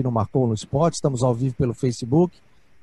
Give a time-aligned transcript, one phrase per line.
[0.00, 2.34] aqui no Marcou no Esporte, estamos ao vivo pelo Facebook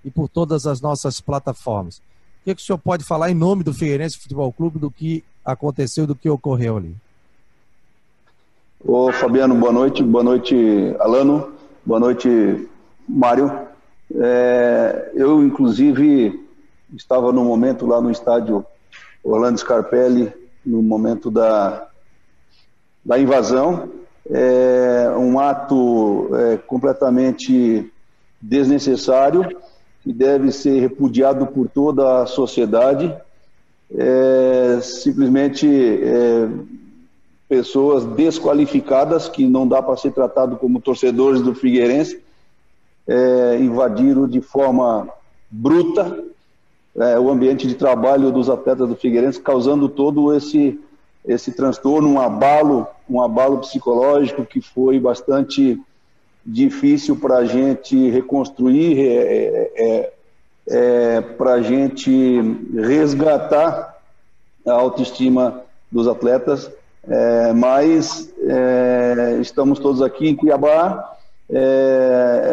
[0.06, 1.98] e por todas as nossas plataformas.
[1.98, 2.02] O
[2.46, 6.06] que, que o senhor pode falar em nome do Figueirense Futebol Clube do que aconteceu,
[6.06, 6.96] do que ocorreu ali?
[8.86, 10.04] Ô Fabiano, boa noite.
[10.04, 10.56] Boa noite,
[11.00, 11.54] Alano.
[11.84, 12.30] Boa noite,
[13.10, 13.52] Mário.
[14.16, 16.48] É, eu, inclusive,
[16.96, 18.66] estava no momento lá no estádio
[19.24, 20.32] Orlando Scarpelli,
[20.66, 21.88] no momento da,
[23.04, 23.90] da invasão.
[24.30, 27.92] É um ato é, completamente
[28.42, 29.58] desnecessário,
[30.04, 33.14] que deve ser repudiado por toda a sociedade.
[33.96, 36.50] É, simplesmente é,
[37.48, 42.22] pessoas desqualificadas, que não dá para ser tratado como torcedores do Figueirense,
[43.08, 45.08] é, invadiram de forma
[45.50, 46.24] bruta
[46.98, 50.80] é, o ambiente de trabalho dos atletas do Figueirense, causando todo esse
[51.28, 55.80] esse transtorno, um abalo, um abalo psicológico que foi bastante
[56.46, 60.12] difícil para a gente reconstruir, é, é, é,
[60.70, 62.42] é para a gente
[62.74, 63.98] resgatar
[64.66, 65.62] a autoestima
[65.92, 66.72] dos atletas.
[67.10, 71.14] É, mas é, estamos todos aqui em Cuiabá,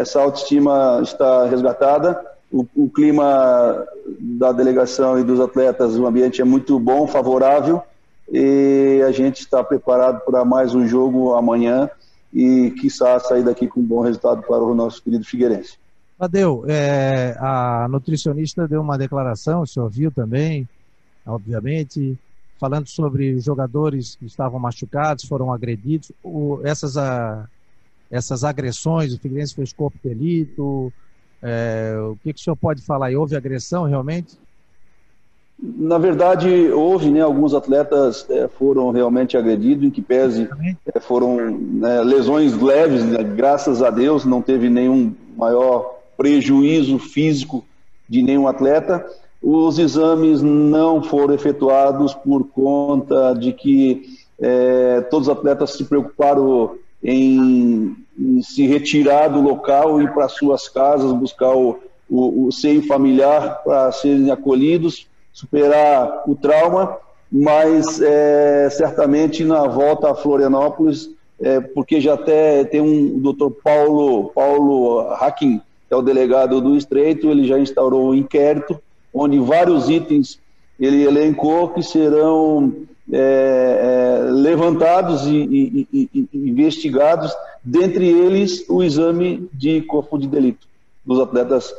[0.01, 2.25] essa autoestima está resgatada.
[2.53, 3.85] O, o clima
[4.21, 7.83] da delegação e dos atletas, o ambiente é muito bom, favorável
[8.31, 11.89] e a gente está preparado para mais um jogo amanhã
[12.33, 15.79] e, quiçá, sair daqui com um bom resultado para o nosso querido Figueirense.
[16.19, 20.69] Tadeu, é, a nutricionista deu uma declaração, o senhor viu também,
[21.27, 22.19] obviamente,
[22.59, 27.47] falando sobre jogadores que estavam machucados, foram agredidos, o, essas, a,
[28.11, 30.93] essas agressões, o Figueirense fez corpo de delito,
[31.43, 33.17] é, o que, que o senhor pode falar aí?
[33.17, 34.39] Houve agressão realmente?
[35.57, 40.49] Na verdade, houve, né, alguns atletas é, foram realmente agredidos, em que pese
[40.93, 47.65] é, foram né, lesões leves, né, graças a Deus, não teve nenhum maior prejuízo físico
[48.09, 49.05] de nenhum atleta.
[49.41, 54.03] Os exames não foram efetuados por conta de que
[54.41, 60.29] é, todos os atletas se preocuparam em, em se retirar do local e ir para
[60.29, 61.79] suas casas buscar o,
[62.11, 66.97] o, o seio familiar para serem acolhidos superar o trauma,
[67.31, 74.31] mas é, certamente na volta a Florianópolis, é, porque já até tem um doutor Paulo,
[74.33, 78.81] Paulo Hacking, que é o delegado do Estreito, ele já instaurou um inquérito,
[79.13, 80.39] onde vários itens
[80.79, 82.73] ele elencou que serão
[83.13, 90.29] é, é, levantados e, e, e, e, investigados, dentre eles o exame de corpo de
[90.29, 90.67] delito
[91.05, 91.75] dos atletas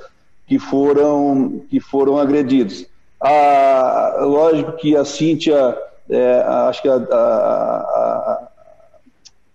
[0.46, 2.86] que foram, que foram agredidos.
[3.28, 5.75] A, lógico que a Cíntia,
[6.08, 8.50] é, acho que a, a,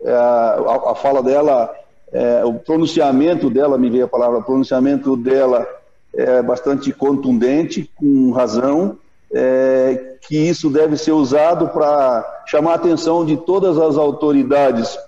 [0.06, 1.72] a, a fala dela,
[2.12, 5.64] é, o pronunciamento dela, me veio a palavra, o pronunciamento dela
[6.12, 8.98] é bastante contundente, com razão,
[9.32, 14.98] é, que isso deve ser usado para chamar a atenção de todas as autoridades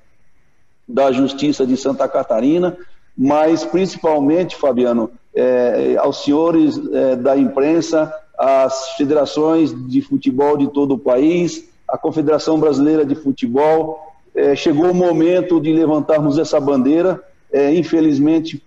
[0.86, 2.76] da Justiça de Santa Catarina,
[3.18, 10.94] mas principalmente, Fabiano, é, aos senhores é, da imprensa, as federações de futebol de todo
[10.94, 14.00] o país, a Confederação Brasileira de Futebol.
[14.34, 18.60] É, chegou o momento de levantarmos essa bandeira, é, infelizmente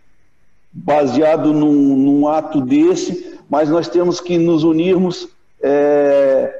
[0.71, 5.27] baseado num, num, ato desse, mas nós temos que nos unirmos
[5.61, 6.53] é,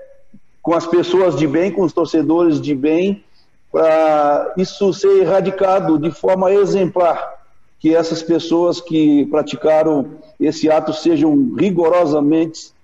[0.62, 3.24] com as pessoas de bem, com os torcedores de bem,
[3.72, 7.34] para isso ser erradicado de forma exemplar,
[7.80, 12.75] que essas pessoas que praticaram esse ato sejam rigorosamente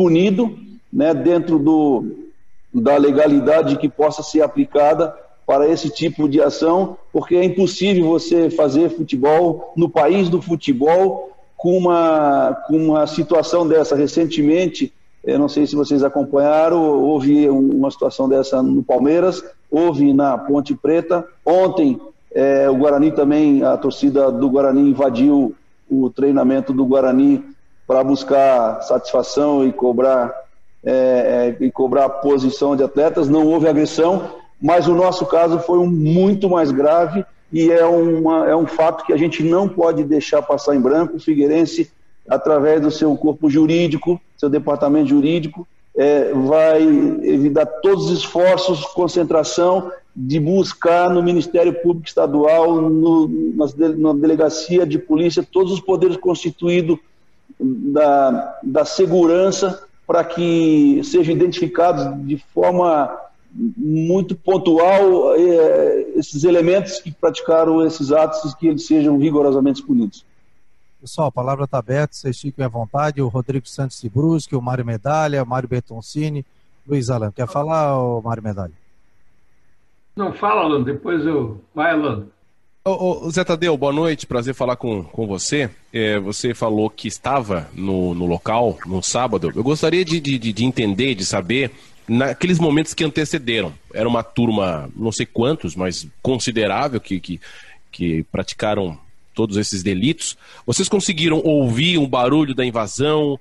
[0.00, 0.56] punido
[0.90, 2.30] né, dentro do,
[2.72, 5.14] da legalidade que possa ser aplicada
[5.46, 11.36] para esse tipo de ação, porque é impossível você fazer futebol no país do futebol
[11.54, 13.94] com uma, com uma situação dessa.
[13.94, 14.90] Recentemente,
[15.22, 20.74] eu não sei se vocês acompanharam, houve uma situação dessa no Palmeiras, houve na Ponte
[20.74, 21.26] Preta.
[21.44, 22.00] Ontem,
[22.34, 25.54] é, o Guarani também, a torcida do Guarani invadiu
[25.90, 27.44] o treinamento do Guarani
[27.90, 30.32] para buscar satisfação e cobrar
[30.84, 33.28] é, é, e cobrar posição de atletas.
[33.28, 34.30] Não houve agressão,
[34.62, 39.04] mas o nosso caso foi um muito mais grave e é, uma, é um fato
[39.04, 41.16] que a gente não pode deixar passar em branco.
[41.16, 41.90] O Figueirense,
[42.28, 45.66] através do seu corpo jurídico, seu departamento jurídico,
[45.96, 46.80] é, vai
[47.24, 53.28] evitar todos os esforços, concentração de buscar no Ministério Público Estadual, no,
[53.98, 56.96] na delegacia de polícia, todos os poderes constituídos
[57.60, 63.16] da, da segurança para que sejam identificados de forma
[63.52, 70.24] muito pontual é, esses elementos que praticaram esses atos que eles sejam rigorosamente punidos.
[71.00, 73.22] Pessoal, a palavra está aberta, vocês fiquem à vontade.
[73.22, 76.44] O Rodrigo Santos de Brusque, o Mário Medalha, o Mário Bertoncini,
[76.86, 77.32] Luiz Alan.
[77.32, 78.74] Quer falar, o Mário Medalha?
[80.14, 81.60] Não, fala, Alan, depois eu.
[81.74, 82.26] Vai, Alan.
[82.82, 85.68] Ô, ô, Zé Tadeu, boa noite, prazer falar com, com você.
[85.92, 89.52] É, você falou que estava no, no local no sábado.
[89.54, 91.70] Eu gostaria de, de, de entender, de saber,
[92.08, 93.74] naqueles momentos que antecederam.
[93.92, 97.38] Era uma turma, não sei quantos, mas considerável, que, que,
[97.92, 98.98] que praticaram
[99.34, 100.38] todos esses delitos.
[100.64, 103.38] Vocês conseguiram ouvir um barulho da invasão?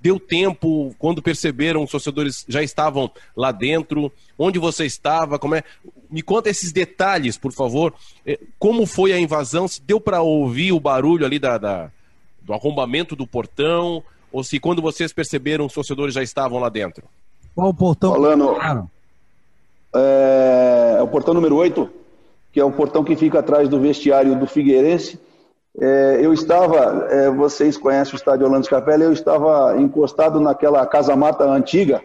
[0.00, 4.12] Deu tempo, quando perceberam, os torcedores já estavam lá dentro?
[4.38, 5.38] Onde você estava?
[5.38, 5.64] Como é?
[6.08, 7.92] Me conta esses detalhes, por favor.
[8.24, 9.66] É, como foi a invasão?
[9.66, 11.90] Se deu para ouvir o barulho ali da, da,
[12.42, 14.02] do arrombamento do portão?
[14.30, 17.04] Ou se quando vocês perceberam, os torcedores já estavam lá dentro?
[17.54, 18.12] Qual o portão?
[18.12, 18.56] Falando,
[19.94, 21.90] é, é o portão número 8,
[22.52, 25.18] que é o portão que fica atrás do vestiário do Figueirense.
[25.80, 31.44] É, eu estava, é, vocês conhecem o estádio Orlando Capela, eu estava encostado naquela casa-mata
[31.44, 32.00] antiga,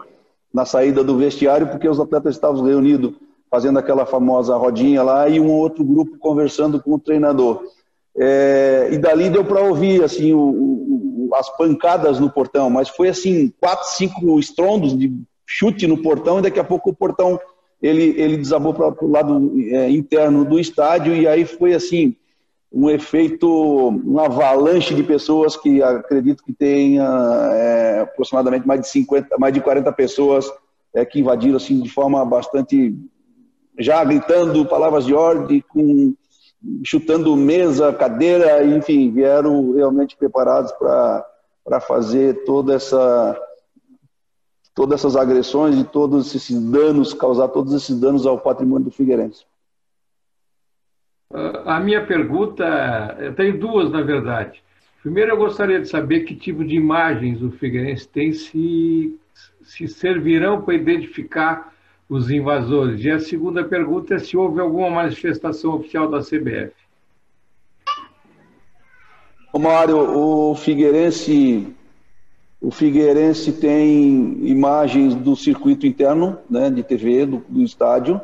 [0.54, 3.14] na saída do vestiário, porque os atletas estavam reunidos
[3.50, 7.64] fazendo aquela famosa rodinha lá e um outro grupo conversando com o treinador.
[8.18, 13.10] É, e dali deu para ouvir assim o, o, as pancadas no portão, mas foi
[13.10, 15.12] assim quatro, cinco estrondos de
[15.46, 17.40] chute no portão e daqui a pouco o portão
[17.82, 22.16] ele, ele desabou para o lado é, interno do estádio e aí foi assim
[22.74, 23.48] um efeito,
[23.90, 27.04] uma avalanche de pessoas que acredito que tenha
[27.54, 30.52] é, aproximadamente mais de 50, mais de 40 pessoas
[30.92, 32.98] é, que invadiram assim de forma bastante
[33.78, 36.16] já gritando palavras de ordem, com
[36.84, 43.40] chutando mesa, cadeira, enfim, vieram realmente preparados para fazer toda essa
[44.74, 49.46] todas essas agressões e todos esses danos, causar todos esses danos ao patrimônio do Figueirense.
[51.66, 54.62] A minha pergunta, eu tenho duas, na verdade.
[55.02, 59.20] Primeiro, eu gostaria de saber que tipo de imagens o Figueirense tem, se,
[59.64, 61.74] se servirão para identificar
[62.08, 63.04] os invasores.
[63.04, 66.74] E a segunda pergunta é se houve alguma manifestação oficial da CBF.
[69.52, 71.68] Ô Mário, o Figueirense,
[72.62, 78.22] o Figueirense tem imagens do circuito interno né, de TV do, do estádio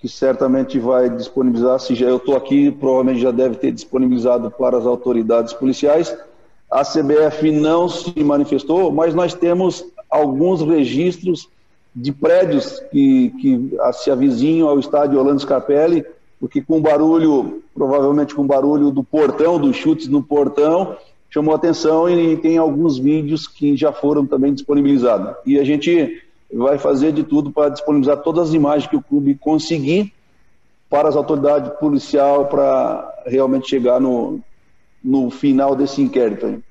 [0.00, 4.78] que certamente vai disponibilizar, se já eu estou aqui, provavelmente já deve ter disponibilizado para
[4.78, 6.16] as autoridades policiais.
[6.70, 11.48] A CBF não se manifestou, mas nós temos alguns registros
[11.94, 16.04] de prédios que, que se avizinham ao estádio Orlando Scarpelli,
[16.38, 20.96] porque com barulho, provavelmente com barulho do portão, dos chutes no portão,
[21.28, 25.34] chamou atenção e tem alguns vídeos que já foram também disponibilizados.
[25.44, 29.34] E a gente vai fazer de tudo para disponibilizar todas as imagens que o clube
[29.34, 30.12] conseguir
[30.88, 34.40] para as autoridades policiais para realmente chegar no,
[35.02, 36.62] no final desse inquérito.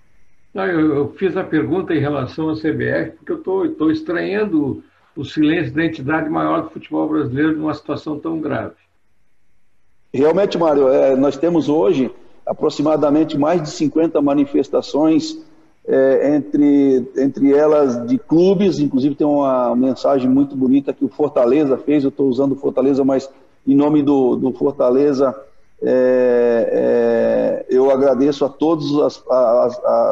[0.53, 4.83] Não, eu, eu, fiz a pergunta em relação à CBF porque eu estou estranhando
[5.15, 8.75] o silêncio da entidade maior do futebol brasileiro numa situação tão grave.
[10.13, 12.11] Realmente, Mário, é, nós temos hoje
[12.45, 15.37] aproximadamente mais de 50 manifestações
[15.87, 21.77] é, entre, entre elas de clubes, inclusive tem uma mensagem muito bonita que o Fortaleza
[21.77, 23.29] fez, eu estou usando o Fortaleza, mas
[23.67, 25.35] em nome do, do Fortaleza,
[25.81, 29.23] é, é, eu agradeço a todas as,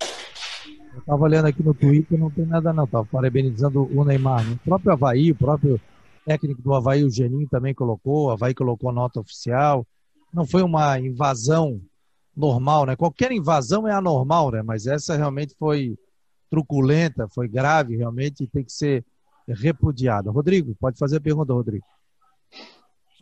[0.93, 4.45] Eu estava olhando aqui no Twitter, não tem nada não, estava parabenizando o Neymar.
[4.51, 5.79] O próprio Havaí, o próprio
[6.25, 9.85] técnico do Havaí, o Geninho, também colocou, o Havaí colocou nota oficial.
[10.33, 11.81] Não foi uma invasão
[12.35, 12.95] normal, né?
[12.95, 14.61] Qualquer invasão é anormal, né?
[14.63, 15.97] Mas essa realmente foi
[16.49, 19.05] truculenta, foi grave, realmente, e tem que ser
[19.47, 20.31] repudiada.
[20.31, 21.85] Rodrigo, pode fazer a pergunta, Rodrigo.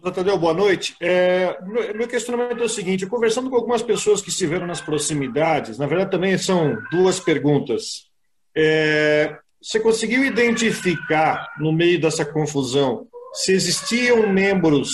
[0.02, 0.96] Tadeu, boa noite.
[1.02, 1.58] É,
[1.96, 6.12] meu questionamento é o seguinte: conversando com algumas pessoas que estiveram nas proximidades, na verdade
[6.12, 8.08] também são duas perguntas.
[8.56, 14.92] É, você conseguiu identificar, no meio dessa confusão, se existiam membros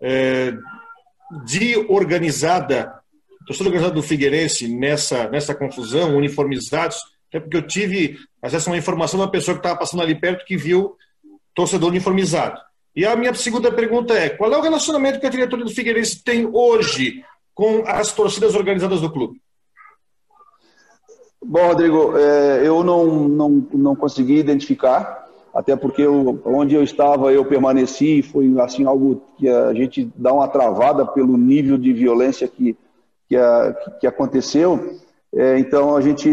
[0.00, 0.54] é,
[1.44, 2.92] de organizada,
[3.46, 6.96] torcida organizada do Figueirense nessa, nessa confusão, uniformizados?
[7.28, 10.18] Até porque eu tive acesso a uma informação de uma pessoa que estava passando ali
[10.18, 10.96] perto que viu
[11.54, 12.58] torcedor uniformizado.
[12.94, 16.22] E a minha segunda pergunta é: qual é o relacionamento que a diretoria do Figueirense
[16.22, 19.40] tem hoje com as torcidas organizadas do clube?
[21.44, 27.32] Bom, Rodrigo, é, eu não, não, não consegui identificar, até porque eu, onde eu estava
[27.32, 32.46] eu permaneci, foi assim algo que a gente dá uma travada pelo nível de violência
[32.46, 32.76] que,
[33.28, 34.98] que, a, que aconteceu.
[35.34, 36.30] É, então a gente,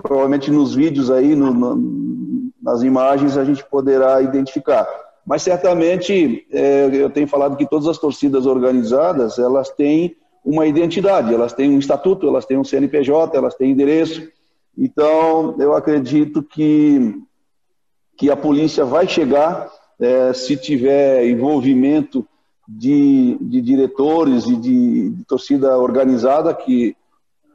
[0.00, 4.86] provavelmente nos vídeos aí, no, no, nas imagens, a gente poderá identificar.
[5.26, 11.32] Mas certamente, é, eu tenho falado que todas as torcidas organizadas, elas têm uma identidade,
[11.32, 14.28] elas têm um estatuto, elas têm um CNPJ, elas têm endereço.
[14.76, 17.14] Então, eu acredito que,
[18.16, 22.26] que a polícia vai chegar é, se tiver envolvimento
[22.68, 26.96] de, de diretores e de, de, torcida organizada que,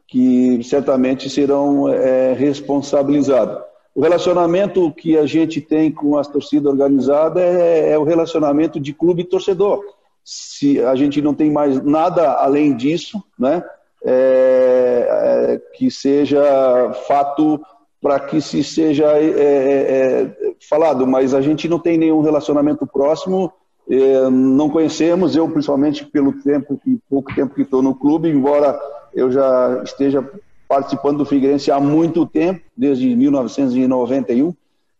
[0.07, 3.68] que certamente serão é, responsabilizados.
[3.93, 8.93] O relacionamento que a gente tem com as torcidas organizadas é, é o relacionamento de
[8.93, 9.84] clube e torcedor.
[10.24, 13.63] Se a gente não tem mais nada além disso, né?
[14.01, 17.60] É, é, que seja fato
[18.01, 22.88] para que se seja é, é, é, falado, mas a gente não tem nenhum relacionamento
[22.88, 23.51] próximo,
[23.89, 26.79] é, não conhecemos, eu principalmente pelo tempo
[27.10, 28.79] pouco tempo que estou no clube, embora
[29.13, 30.24] eu já esteja
[30.69, 34.53] participando do Figueirense há muito tempo, desde 1991,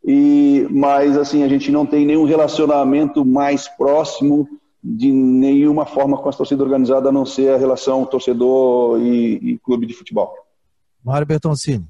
[0.04, 4.50] e mas assim a gente não tem nenhum relacionamento mais próximo
[4.84, 9.60] de nenhuma forma com a torcida organizada, a não ser a relação torcedor e, e
[9.60, 10.34] clube de futebol.
[11.04, 11.86] Mário Bertoncini.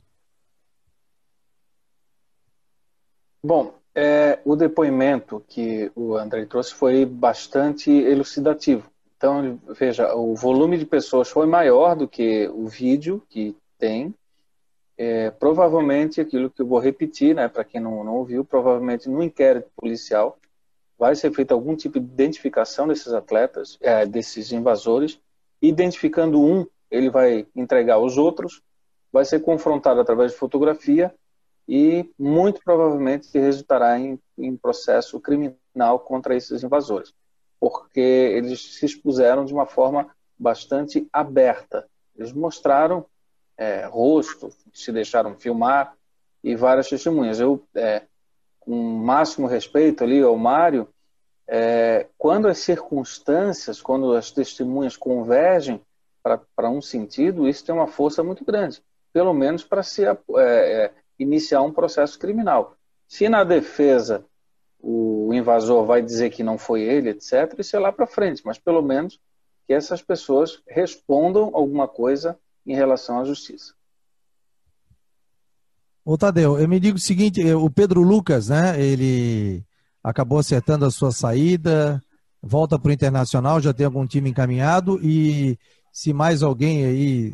[3.42, 8.90] Bom, é, o depoimento que o André trouxe foi bastante elucidativo.
[9.16, 14.14] Então, veja, o volume de pessoas foi maior do que o vídeo que tem.
[14.98, 19.24] É, provavelmente, aquilo que eu vou repetir, né, para quem não, não ouviu, provavelmente no
[19.24, 20.38] inquérito policial
[20.98, 25.18] vai ser feita algum tipo de identificação desses atletas, é, desses invasores.
[25.62, 28.62] Identificando um, ele vai entregar os outros,
[29.12, 31.16] vai ser confrontado através de fotografia
[31.66, 37.14] e muito provavelmente resultará em, em processo criminal contra esses invasores,
[37.60, 41.88] porque eles se expuseram de uma forma bastante aberta.
[42.16, 43.06] Eles mostraram
[43.60, 45.94] é, rosto, se deixaram filmar
[46.42, 47.42] e várias testemunhas.
[47.42, 48.04] Eu é,
[48.58, 50.88] com máximo respeito ali ao Mário,
[51.46, 55.82] é, quando as circunstâncias, quando as testemunhas convergem
[56.24, 60.92] para um sentido, isso tem uma força muito grande, pelo menos para se é, é,
[61.18, 62.78] iniciar um processo criminal.
[63.08, 64.24] Se na defesa
[64.82, 68.58] o invasor vai dizer que não foi ele, etc., isso é lá para frente, mas
[68.58, 69.20] pelo menos
[69.68, 73.74] que essas pessoas respondam alguma coisa em relação à justiça.
[76.06, 79.64] Ô Tadeu, eu me digo o seguinte, eh, o Pedro Lucas, né, ele
[80.04, 82.02] acabou acertando a sua saída,
[82.42, 85.58] volta para o Internacional, já tem algum time encaminhado e
[85.92, 87.34] se mais alguém aí,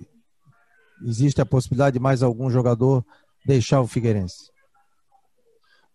[1.06, 3.06] existe a possibilidade de mais algum jogador
[3.46, 4.50] deixar o Figueirense?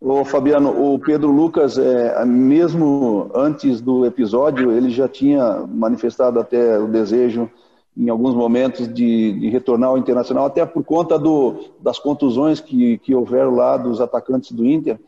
[0.00, 6.78] Ô Fabiano, o Pedro Lucas, é, mesmo antes do episódio, ele já tinha manifestado até
[6.78, 7.50] o desejo
[7.97, 12.99] em alguns momentos de, de, retornar ao Internacional, até por conta do, das contusões que,
[12.99, 14.99] que houveram lá dos atacantes do Inter.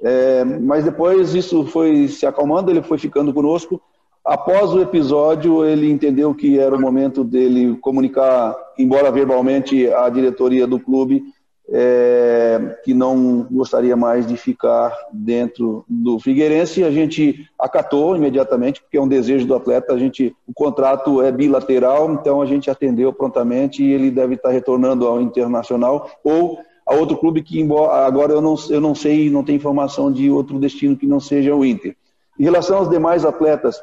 [0.00, 3.80] É, mas depois isso foi se acalmando, ele foi ficando conosco.
[4.24, 10.66] Após o episódio, ele entendeu que era o momento dele comunicar, embora verbalmente, à diretoria
[10.66, 11.24] do clube,
[11.70, 16.82] é, que não gostaria mais de ficar dentro do Figueirense.
[16.82, 19.92] A gente acatou imediatamente, porque é um desejo do atleta.
[19.92, 24.50] A gente, o contrato é bilateral, então a gente atendeu prontamente e ele deve estar
[24.50, 29.44] retornando ao Internacional ou a outro clube que agora eu não, eu não sei, não
[29.44, 31.94] tenho informação de outro destino que não seja o Inter.
[32.40, 33.78] Em relação aos demais atletas,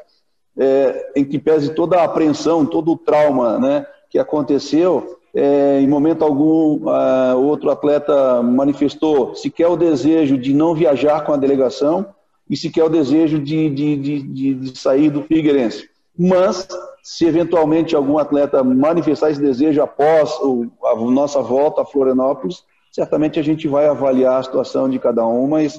[0.58, 5.86] é, em que pese toda a apreensão, todo o trauma né, que aconteceu, é, em
[5.86, 12.06] momento algum, uh, outro atleta manifestou sequer o desejo de não viajar com a delegação
[12.48, 15.90] e sequer o desejo de, de, de, de sair do Figueirense.
[16.18, 16.66] Mas,
[17.02, 23.38] se eventualmente algum atleta manifestar esse desejo após o, a nossa volta a Florianópolis, certamente
[23.38, 25.78] a gente vai avaliar a situação de cada um, mas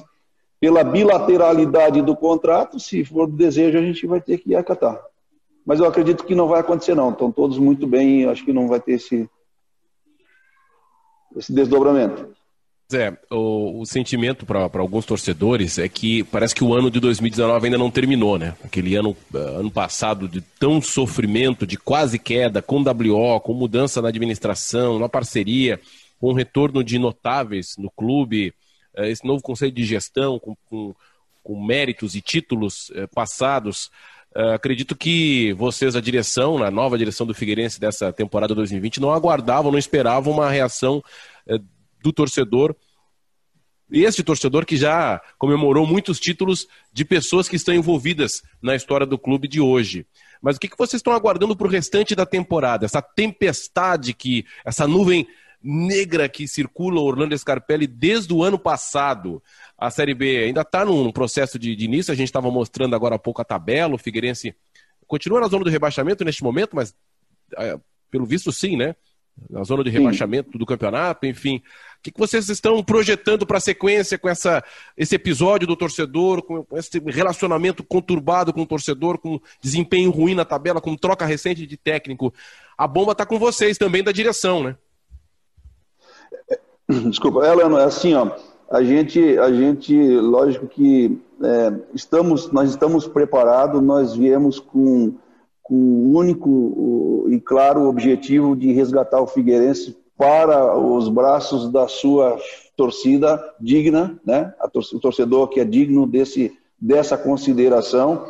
[0.60, 5.00] pela bilateralidade do contrato, se for do desejo, a gente vai ter que acatar.
[5.66, 7.10] Mas eu acredito que não vai acontecer, não.
[7.10, 9.28] Estão todos muito bem, acho que não vai ter esse,
[11.36, 12.38] esse desdobramento.
[12.90, 17.66] É, o, o sentimento para alguns torcedores é que parece que o ano de 2019
[17.66, 18.56] ainda não terminou, né?
[18.64, 24.00] Aquele ano, eh, ano passado de tão sofrimento, de quase queda, com WO, com mudança
[24.00, 25.78] na administração, na parceria,
[26.18, 28.54] com um retorno de notáveis no clube,
[28.96, 30.94] eh, esse novo conselho de gestão, com, com,
[31.42, 33.90] com méritos e títulos eh, passados.
[34.36, 39.10] Uh, acredito que vocês, a direção, a nova direção do Figueirense dessa temporada 2020, não
[39.10, 41.02] aguardavam, não esperavam uma reação
[41.48, 41.58] uh,
[42.02, 42.76] do torcedor
[43.90, 49.18] Este torcedor que já comemorou muitos títulos de pessoas que estão envolvidas na história do
[49.18, 50.06] clube de hoje.
[50.42, 52.84] Mas o que, que vocês estão aguardando para o restante da temporada?
[52.84, 55.26] Essa tempestade que, essa nuvem
[55.62, 59.42] negra que circula Orlando Scarpelli desde o ano passado.
[59.78, 63.14] A Série B ainda está num processo de, de, início, a gente estava mostrando agora
[63.14, 64.54] há pouco a tabela, o Figueirense
[65.06, 66.94] continua na zona do rebaixamento neste momento, mas
[67.56, 67.78] é,
[68.10, 68.96] pelo visto sim, né?
[69.48, 70.58] Na zona de rebaixamento sim.
[70.58, 71.62] do campeonato, enfim.
[71.98, 74.64] O que, que vocês estão projetando para a sequência com essa,
[74.96, 80.44] esse episódio do torcedor, com esse relacionamento conturbado com o torcedor, com desempenho ruim na
[80.44, 82.34] tabela, com troca recente de técnico?
[82.76, 84.76] A bomba está com vocês também da direção, né?
[87.08, 88.36] Desculpa, ela é assim, ó.
[88.70, 93.82] A gente, a gente, lógico que é, estamos, nós estamos preparados.
[93.82, 95.14] Nós viemos com,
[95.62, 102.38] com o único e claro objetivo de resgatar o Figueirense para os braços da sua
[102.76, 104.52] torcida digna, né?
[104.94, 108.26] O torcedor que é digno desse, dessa consideração.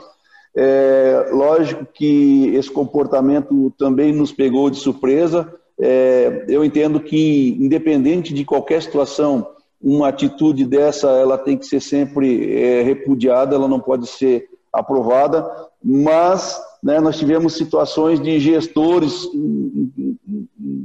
[0.54, 5.52] É, lógico que esse comportamento também nos pegou de surpresa.
[5.80, 11.80] É, eu entendo que, independente de qualquer situação, uma atitude dessa ela tem que ser
[11.80, 15.48] sempre é, repudiada, ela não pode ser aprovada,
[15.82, 20.18] mas né, nós tivemos situações de gestores em,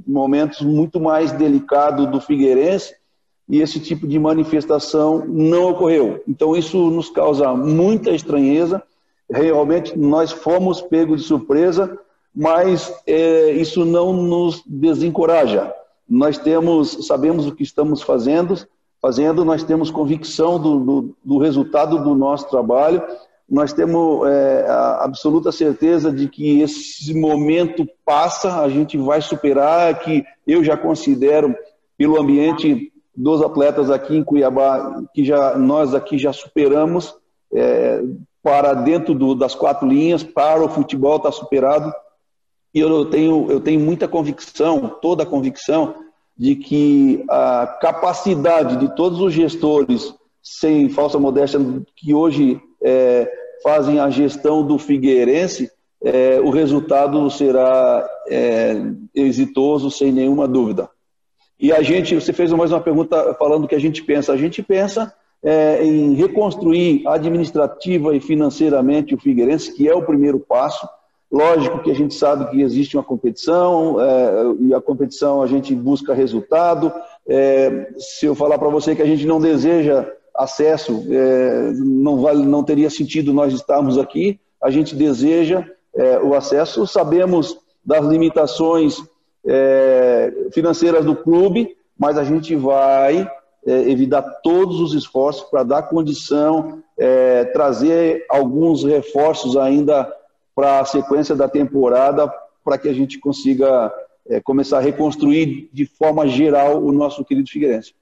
[0.07, 2.95] momentos muito mais delicados do Figueirense
[3.49, 6.23] e esse tipo de manifestação não ocorreu.
[6.27, 8.81] Então isso nos causa muita estranheza.
[9.29, 11.99] Realmente nós fomos pegos de surpresa
[12.35, 15.71] mas é, isso não nos desencoraja.
[16.09, 18.55] Nós temos, sabemos o que estamos fazendo,
[19.03, 23.03] fazendo, nós temos convicção do, do, do resultado do nosso trabalho,
[23.49, 29.99] nós temos é, a absoluta certeza de que esse momento passa, a gente vai superar,
[29.99, 31.53] que eu já considero,
[31.97, 37.13] pelo ambiente dos atletas aqui em Cuiabá, que já nós aqui já superamos
[37.53, 38.01] é,
[38.41, 41.93] para dentro do, das quatro linhas, para o futebol está superado,
[42.73, 45.93] e eu tenho, eu tenho muita convicção, toda a convicção,
[46.37, 51.59] de que a capacidade de todos os gestores, sem falsa modéstia,
[51.95, 53.31] que hoje é,
[53.63, 55.69] fazem a gestão do Figueirense,
[56.03, 58.75] é, o resultado será é,
[59.15, 60.89] exitoso, sem nenhuma dúvida.
[61.57, 64.33] E a gente, você fez mais uma pergunta falando que a gente pensa.
[64.33, 70.39] A gente pensa é, em reconstruir administrativa e financeiramente o Figueirense, que é o primeiro
[70.39, 70.85] passo.
[71.33, 75.73] Lógico que a gente sabe que existe uma competição, é, e a competição a gente
[75.73, 76.93] busca resultado.
[77.27, 82.45] É, se eu falar para você que a gente não deseja acesso, é, não, vale,
[82.45, 84.39] não teria sentido nós estarmos aqui.
[84.61, 85.65] A gente deseja
[85.95, 89.01] é, o acesso, sabemos das limitações
[89.43, 93.27] é, financeiras do clube, mas a gente vai
[93.65, 96.83] é, evitar todos os esforços para dar condição,
[97.53, 100.07] trazer alguns reforços ainda
[100.55, 102.31] para a sequência da temporada,
[102.63, 103.91] para que a gente consiga
[104.27, 107.93] é, começar a reconstruir de forma geral o nosso querido Figueirense.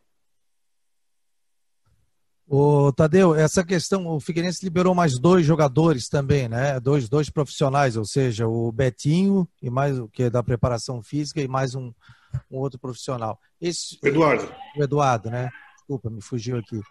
[2.53, 6.81] O Tadeu, essa questão, o Figueirense liberou mais dois jogadores também, né?
[6.81, 11.39] Dois, dois profissionais, ou seja, o Betinho e mais o que é da preparação física
[11.39, 11.93] e mais um,
[12.51, 13.39] um outro profissional.
[13.61, 14.53] Esse, Eduardo.
[14.75, 15.49] O Eduardo, né?
[15.77, 16.81] Desculpa, me fugiu aqui.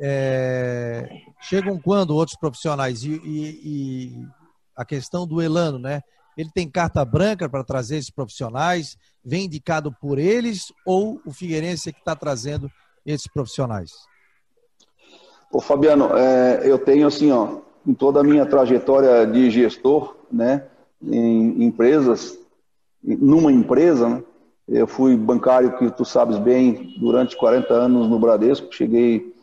[0.00, 1.08] É,
[1.42, 4.26] chegam quando outros profissionais e, e, e
[4.76, 6.02] a questão do Elano, né?
[6.36, 8.96] Ele tem carta branca para trazer esses profissionais?
[9.24, 12.70] Vem indicado por eles ou o Figueirense é que está trazendo
[13.06, 13.92] esses profissionais?
[15.52, 20.66] Ô Fabiano, é, eu tenho assim, ó, em toda a minha trajetória de gestor, né,
[21.00, 22.36] em empresas,
[23.02, 24.24] numa empresa, né,
[24.66, 29.34] eu fui bancário, que tu sabes bem, durante 40 anos no Bradesco, cheguei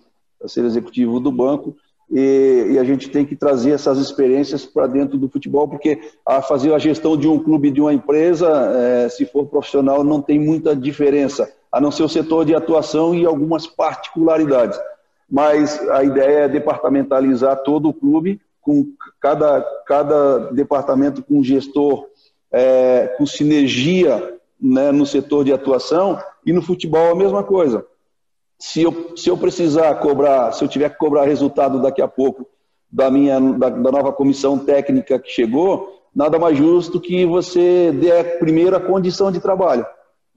[0.44, 1.78] a ser executivo do banco,
[2.12, 6.42] e, e, a gente tem que trazer essas experiências para dentro do futebol, porque a
[6.42, 10.38] fazer a gestão de um clube, de uma empresa, é, se for profissional, não tem
[10.38, 14.78] muita diferença, a não ser o setor de atuação e algumas particularidades.
[15.30, 18.88] Mas a ideia é departamentalizar todo o clube, com
[19.22, 22.08] cada, cada departamento com gestor,
[22.52, 27.86] é, com sinergia né, no setor de atuação, e no futebol a mesma coisa
[28.62, 32.46] se eu, se eu precisar cobrar, se eu tiver que cobrar resultado daqui a pouco
[32.92, 38.20] da minha da, da, nova comissão técnica que chegou, nada mais justo que você dê
[38.20, 39.84] a primeira condição de trabalho,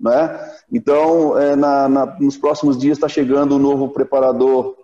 [0.01, 0.41] né?
[0.73, 4.75] Então, é, na, na, nos próximos dias está chegando o novo preparador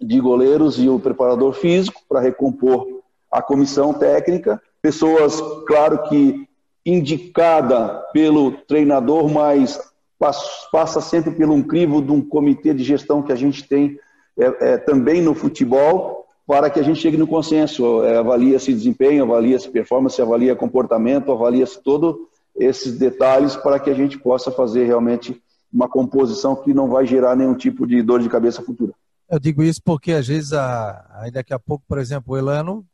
[0.00, 2.88] de goleiros e o preparador físico para recompor
[3.30, 6.48] a comissão técnica, pessoas, claro que
[6.84, 9.78] indicada pelo treinador, mas
[10.18, 13.98] passa sempre pelo um crivo de um comitê de gestão que a gente tem
[14.36, 18.02] é, é, também no futebol, para que a gente chegue no consenso.
[18.04, 22.16] É, avalia-se desempenho, avalia-se performance, avalia comportamento, avalia-se todos
[22.56, 25.40] esses detalhes para que a gente possa fazer realmente
[25.72, 28.92] uma composição que não vai gerar nenhum tipo de dor de cabeça futura.
[29.30, 32.84] Eu digo isso porque às vezes, a, aí daqui a pouco, por exemplo, o Elano,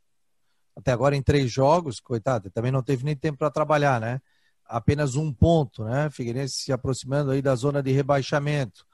[0.76, 4.20] até agora em três jogos, coitado, também não teve nem tempo para trabalhar, né?
[4.74, 6.10] Apenas um ponto, né?
[6.10, 8.84] Figueirense se aproximando aí da zona de rebaixamento.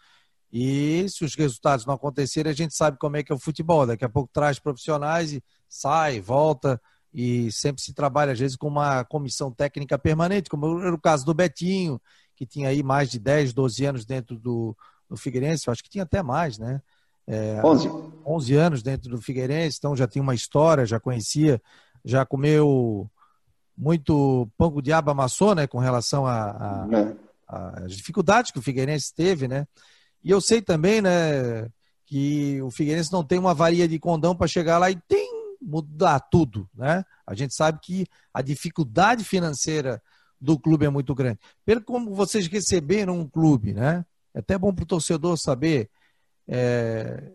[0.52, 3.86] E se os resultados não acontecerem, a gente sabe como é que é o futebol.
[3.86, 6.80] Daqui a pouco traz profissionais e sai, volta
[7.14, 11.24] e sempre se trabalha, às vezes, com uma comissão técnica permanente, como era o caso
[11.24, 12.00] do Betinho,
[12.36, 14.76] que tinha aí mais de 10, 12 anos dentro do,
[15.08, 16.80] do Figueirense, eu acho que tinha até mais, né?
[17.26, 17.88] É, 11.
[18.24, 21.60] 11 anos dentro do Figueirense, então já tinha uma história, já conhecia,
[22.04, 23.10] já comeu
[23.80, 26.92] muito pão com diabo amassou, né, com relação às
[27.48, 27.86] é.
[27.86, 29.66] dificuldades que o Figueirense teve, né?
[30.22, 31.66] E eu sei também, né,
[32.04, 36.20] que o Figueirense não tem uma varia de condão para chegar lá e tem mudar
[36.20, 37.04] tudo, né?
[37.26, 40.02] A gente sabe que a dificuldade financeira
[40.40, 41.38] do clube é muito grande.
[41.64, 44.04] Pelo como vocês receberam um clube, né?
[44.34, 45.90] É até bom para o torcedor saber
[46.48, 47.32] é,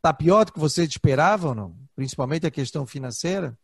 [0.00, 1.76] tá pior do que vocês esperavam, não?
[1.94, 3.56] Principalmente a questão financeira?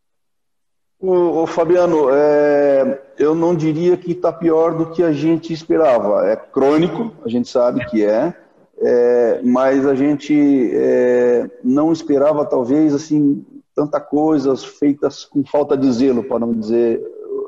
[1.01, 6.27] O, o Fabiano, é, eu não diria que está pior do que a gente esperava.
[6.27, 8.35] É crônico, a gente sabe que é,
[8.81, 15.91] é mas a gente é, não esperava talvez assim tanta coisas feitas com falta de
[15.93, 17.01] zelo, para não dizer,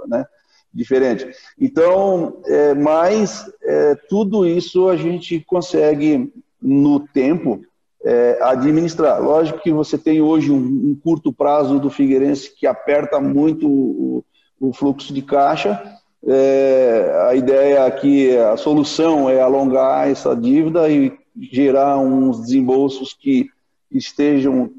[0.06, 0.24] né?
[0.72, 1.28] diferente.
[1.58, 6.32] Então, é, mas é, tudo isso a gente consegue
[6.62, 7.60] no tempo
[8.04, 9.22] é, administrar.
[9.22, 14.24] Lógico que você tem hoje um, um, curto prazo do Figueirense que aperta muito o,
[14.58, 15.82] o fluxo de caixa.
[16.26, 21.18] É, a ideia aqui, a solução é alongar essa dívida e
[21.50, 23.48] gerar uns desembolsos que
[23.90, 24.70] estejam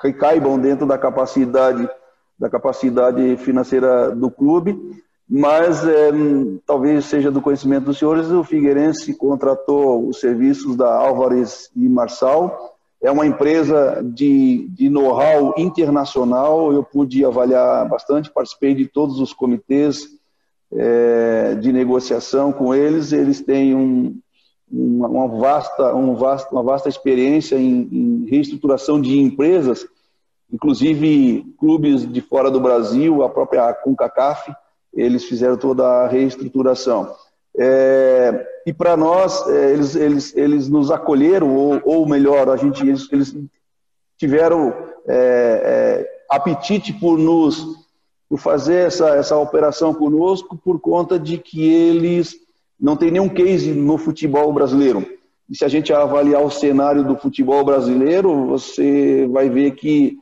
[0.00, 1.88] que caibam dentro da capacidade
[2.38, 4.76] da capacidade financeira do clube
[5.28, 6.10] mas é,
[6.66, 12.74] talvez seja do conhecimento dos senhores, o Figueirense contratou os serviços da Álvares e Marçal,
[13.02, 19.32] é uma empresa de, de know-how internacional, eu pude avaliar bastante, participei de todos os
[19.32, 20.08] comitês
[20.72, 24.18] é, de negociação com eles, eles têm um,
[24.70, 29.86] uma, uma, vasta, um vasta, uma vasta experiência em, em reestruturação de empresas,
[30.50, 34.54] inclusive clubes de fora do Brasil, a própria CONCACAF,
[34.96, 37.14] eles fizeram toda a reestruturação.
[37.56, 42.86] É, e para nós, é, eles, eles, eles nos acolheram, ou, ou melhor, a gente,
[42.86, 43.36] eles, eles
[44.18, 44.72] tiveram
[45.06, 47.84] é, é apetite por nos
[48.28, 52.34] por fazer essa, essa operação conosco por conta de que eles
[52.80, 55.06] não têm nenhum case no futebol brasileiro.
[55.48, 60.18] E se a gente avaliar o cenário do futebol brasileiro, você vai ver que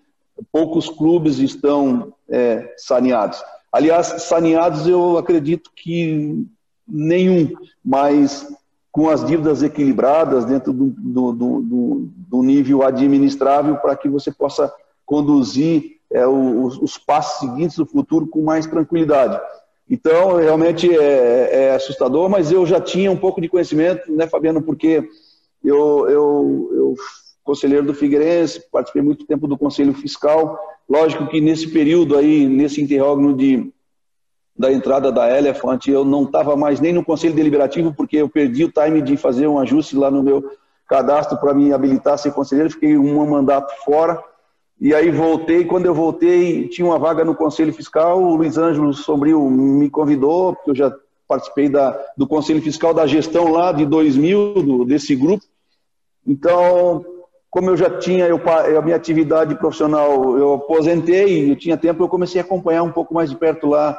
[0.50, 3.42] poucos clubes estão é, saneados.
[3.72, 6.46] Aliás, saneados eu acredito que
[6.86, 7.50] nenhum,
[7.82, 8.46] mas
[8.92, 14.72] com as dívidas equilibradas dentro do, do, do, do nível administrável para que você possa
[15.06, 19.40] conduzir é, os, os, passos seguintes do futuro com mais tranquilidade.
[19.88, 24.62] Então, realmente é, é, assustador, mas eu já tinha um pouco de conhecimento, né, Fabiano,
[24.62, 25.08] porque
[25.64, 26.94] eu, eu, eu
[27.42, 30.58] conselheiro do Figueirense, participei muito tempo do Conselho Fiscal,
[30.92, 33.72] Lógico que nesse período aí, nesse interrógano de,
[34.54, 38.64] da entrada da Elephant, eu não estava mais nem no Conselho Deliberativo, porque eu perdi
[38.66, 40.44] o time de fazer um ajuste lá no meu
[40.86, 44.22] cadastro para me habilitar a ser conselheiro, fiquei um mandato fora.
[44.78, 48.92] E aí voltei, quando eu voltei, tinha uma vaga no Conselho Fiscal, o Luiz Ângelo
[48.92, 50.94] Sombrio me convidou, porque eu já
[51.26, 55.42] participei da, do Conselho Fiscal da gestão lá de 2000, do, desse grupo.
[56.26, 57.02] Então,
[57.52, 58.40] como eu já tinha eu,
[58.78, 63.12] a minha atividade profissional, eu aposentei, eu tinha tempo, eu comecei a acompanhar um pouco
[63.12, 63.94] mais de perto lá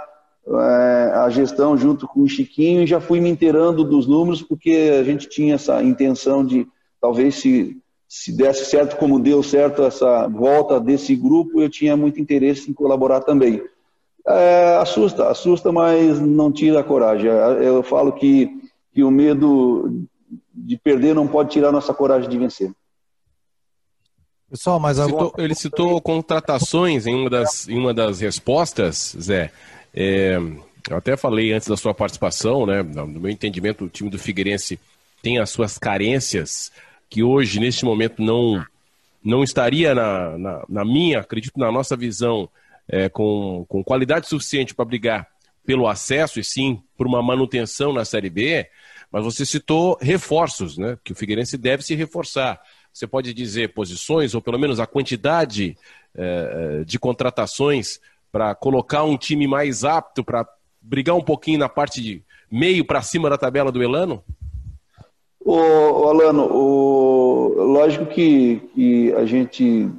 [0.47, 4.91] é, a gestão junto com o Chiquinho e já fui me inteirando dos números, porque
[4.99, 6.67] a gente tinha essa intenção de,
[6.99, 7.77] talvez se,
[8.09, 12.73] se desse certo como deu certo essa volta desse grupo, eu tinha muito interesse em
[12.73, 13.63] colaborar também.
[14.25, 17.27] É, assusta, assusta, mas não tira a coragem.
[17.27, 18.49] Eu falo que,
[18.91, 20.07] que o medo
[20.51, 22.73] de perder não pode tirar nossa coragem de vencer.
[24.53, 29.51] Pessoal, mas citou, ele citou contratações em uma das, em uma das respostas, Zé.
[29.91, 30.37] É,
[30.87, 32.83] eu até falei antes da sua participação, né?
[32.83, 34.79] No meu entendimento, o time do Figueirense
[35.23, 36.71] tem as suas carências
[37.09, 38.63] que hoje, neste momento, não,
[39.23, 42.47] não estaria na, na, na minha, acredito, na nossa visão,
[42.87, 45.27] é, com, com qualidade suficiente para brigar
[45.65, 48.69] pelo acesso e sim por uma manutenção na Série B.
[49.13, 50.97] Mas você citou reforços, né?
[51.03, 52.59] Que o Figueirense deve se reforçar.
[52.91, 55.77] Você pode dizer posições, ou pelo menos a quantidade
[56.15, 57.99] eh, de contratações
[58.31, 60.47] para colocar um time mais apto para
[60.81, 64.23] brigar um pouquinho na parte de meio para cima da tabela do Elano?
[65.45, 66.47] O, Alano,
[67.55, 69.89] lógico que, que a gente,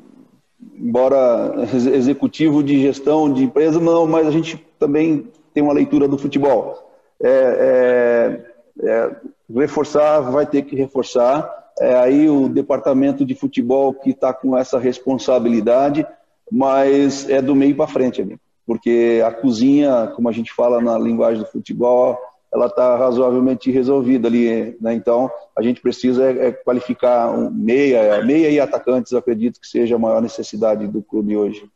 [0.77, 6.19] embora executivo de gestão de empresa, não, mas a gente também tem uma leitura do
[6.19, 6.91] futebol.
[7.23, 9.17] É, é, é,
[9.55, 11.51] reforçar, vai ter que reforçar.
[11.81, 16.07] É aí o departamento de futebol que está com essa responsabilidade,
[16.51, 18.41] mas é do meio para frente, amigo.
[18.67, 22.19] Porque a cozinha, como a gente fala na linguagem do futebol,
[22.53, 24.77] ela está razoavelmente resolvida ali.
[24.81, 24.95] Né?
[24.95, 29.97] Então, a gente precisa é, é qualificar um meia, meia e atacantes, acredito que seja
[29.97, 31.69] a maior necessidade do clube hoje.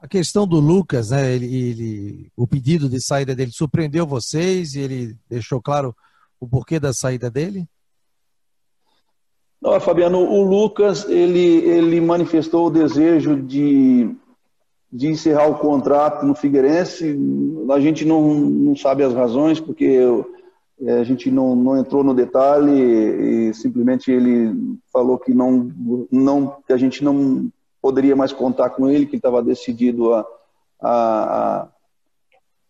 [0.00, 1.34] A questão do Lucas, né?
[1.34, 5.94] Ele, ele, o pedido de saída dele surpreendeu vocês e ele deixou claro
[6.40, 7.66] o porquê da saída dele?
[9.60, 14.14] Não, Fabiano, o Lucas ele, ele manifestou o desejo de
[14.90, 17.16] de encerrar o contrato no Figueirense.
[17.70, 19.98] A gente não, não sabe as razões, porque
[20.80, 25.70] é, a gente não, não entrou no detalhe e simplesmente ele falou que, não,
[26.10, 27.50] não, que a gente não
[27.88, 30.26] poderia mais contar com ele, que estava decidido a,
[30.78, 31.68] a,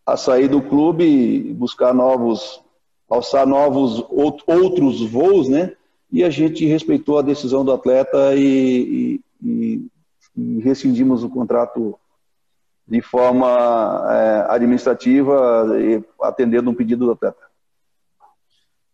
[0.07, 2.63] a sair do clube e buscar novos,
[3.11, 4.05] alçar novos
[4.47, 5.75] outros voos, né?
[6.13, 9.91] E a gente respeitou a decisão do atleta e, e,
[10.37, 11.99] e rescindimos o contrato
[12.87, 13.49] de forma
[14.09, 15.67] é, administrativa
[16.23, 17.43] atendendo um pedido do atleta.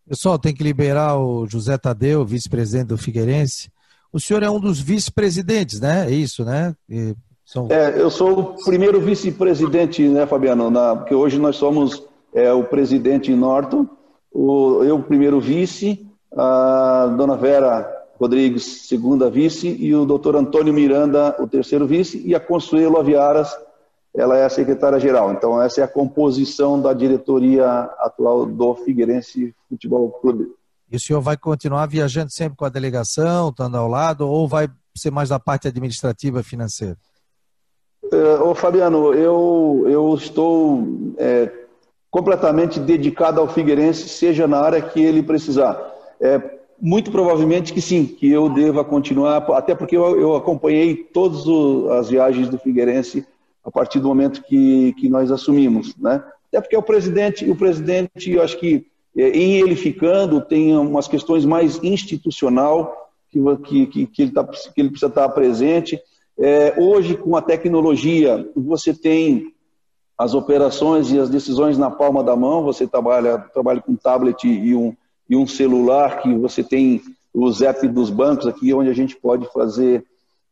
[0.07, 3.69] Pessoal, tem que liberar o José Tadeu, vice-presidente do Figueirense.
[4.15, 6.05] O senhor é um dos vice-presidentes, né?
[6.07, 6.73] É isso, né?
[6.89, 7.13] E
[7.45, 7.67] são...
[7.69, 10.69] É, eu sou o primeiro vice-presidente, né, Fabiano?
[10.69, 12.01] Na, porque hoje nós somos
[12.33, 13.85] é, o presidente Norton,
[14.31, 17.85] o, eu primeiro vice, a dona Vera
[18.17, 23.53] Rodrigues, segunda vice, e o doutor Antônio Miranda, o terceiro vice, e a Consuelo Aviaras,
[24.15, 25.33] ela é a secretária-geral.
[25.33, 27.67] Então, essa é a composição da diretoria
[27.99, 30.47] atual do Figueirense Futebol Clube.
[30.91, 34.69] E o senhor vai continuar viajando sempre com a delegação, estando ao lado, ou vai
[34.95, 36.97] ser mais da parte administrativa financeira?
[38.11, 41.51] É, ô Fabiano, eu, eu estou é,
[42.11, 45.77] completamente dedicado ao Figueirense, seja na área que ele precisar.
[46.21, 46.39] É,
[46.79, 51.43] muito provavelmente que sim, que eu deva continuar, até porque eu, eu acompanhei todas
[51.97, 53.25] as viagens do Figueirense
[53.63, 56.23] a partir do momento que, que nós assumimos, né?
[56.49, 61.45] Até porque o presidente, o presidente, eu acho que em ele ficando tem umas questões
[61.45, 65.99] mais institucional que, que, que, ele, tá, que ele precisa estar presente.
[66.37, 69.53] É, hoje, com a tecnologia, você tem
[70.17, 74.75] as operações e as decisões na palma da mão, você trabalha, trabalha com tablet e
[74.75, 74.95] um,
[75.29, 77.01] e um celular, que você tem
[77.33, 80.05] os apps dos bancos aqui, onde a gente pode fazer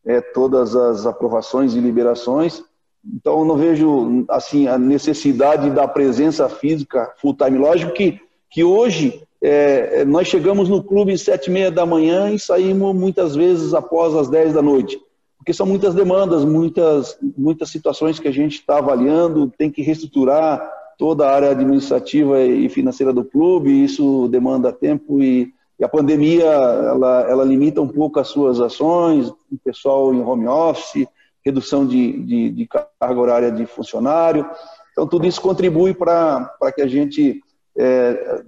[0.05, 2.61] é, todas as aprovações e liberações.
[3.05, 7.57] Então, não vejo assim a necessidade da presença física full time.
[7.57, 8.19] Lógico que,
[8.53, 12.95] que hoje é, nós chegamos no clube às sete e meia da manhã e saímos
[12.95, 15.01] muitas vezes após as dez da noite,
[15.37, 20.65] porque são muitas demandas, muitas, muitas situações que a gente está avaliando, tem que reestruturar
[20.99, 26.45] toda a área administrativa e financeira do clube, isso demanda tempo e, e a pandemia
[26.45, 31.07] ela, ela limita um pouco as suas ações, o pessoal em home office,
[31.43, 32.67] redução de, de, de
[32.99, 34.47] carga horária de funcionário.
[34.91, 37.41] Então, tudo isso contribui para que a gente
[37.77, 38.43] é,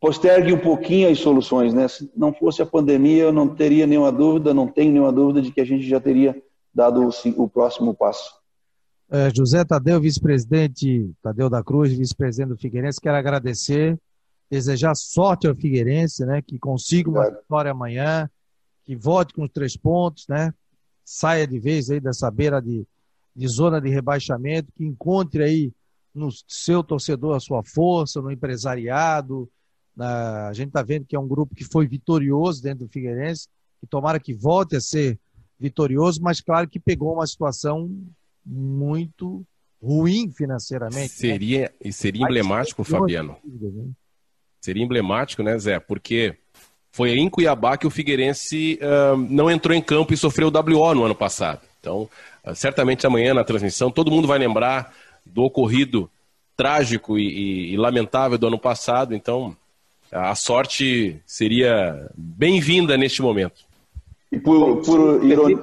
[0.00, 1.72] postergue um pouquinho as soluções.
[1.72, 1.88] Né?
[1.88, 5.50] Se não fosse a pandemia, eu não teria nenhuma dúvida, não tenho nenhuma dúvida de
[5.50, 6.40] que a gente já teria
[6.74, 8.34] dado o, o próximo passo.
[9.10, 13.98] É, José Tadeu, vice-presidente, Tadeu da Cruz, vice-presidente do Figueirense, quero agradecer,
[14.50, 18.28] desejar sorte ao Figueirense, né, que consiga uma vitória amanhã,
[18.84, 20.52] que volte com os três pontos, né,
[21.04, 22.86] saia de vez aí dessa beira de,
[23.36, 25.72] de zona de rebaixamento, que encontre aí
[26.14, 29.50] no seu torcedor a sua força, no empresariado.
[29.96, 33.48] Na, a gente está vendo que é um grupo que foi vitorioso dentro do Figueirense,
[33.80, 35.18] que tomara que volte a ser
[35.58, 37.90] vitorioso, mas claro que pegou uma situação
[38.44, 39.44] muito
[39.82, 41.00] ruim financeiramente.
[41.00, 41.08] Né?
[41.08, 41.68] Seria, né?
[41.84, 43.36] E seria emblemático, Fabiano.
[43.44, 43.90] Né?
[44.60, 45.78] Seria emblemático, né, Zé?
[45.78, 46.36] Porque
[46.90, 50.94] foi em Cuiabá que o Figueirense uh, não entrou em campo e sofreu o WO
[50.94, 51.60] no ano passado.
[51.80, 52.08] Então,
[52.44, 56.10] uh, certamente amanhã na transmissão todo mundo vai lembrar do ocorrido
[56.56, 59.14] trágico e, e, e lamentável do ano passado.
[59.14, 59.56] Então,
[60.10, 63.64] a sorte seria bem-vinda neste momento.
[64.30, 65.60] E por, por, ironia,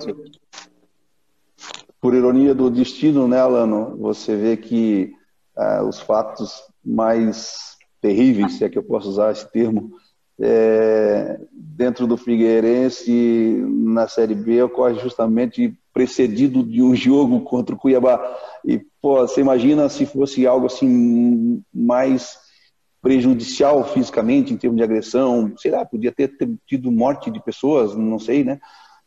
[1.99, 5.13] por ironia do destino, né, Alano, você vê que
[5.57, 9.91] uh, os fatos mais terríveis, se é que eu posso usar esse termo,
[10.39, 17.77] é, dentro do Figueirense na Série B ocorre justamente precedido de um jogo contra o
[17.77, 18.19] Cuiabá.
[18.65, 22.39] E, pô, você imagina se fosse algo assim mais
[23.01, 26.31] prejudicial fisicamente, em termos de agressão, sei lá, podia ter,
[26.67, 28.59] tido morte de pessoas, não sei, né?